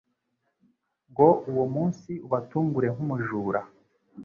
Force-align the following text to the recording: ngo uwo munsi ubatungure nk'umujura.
ngo 1.11 1.27
uwo 1.49 1.65
munsi 1.73 2.11
ubatungure 2.25 2.87
nk'umujura. 2.93 3.61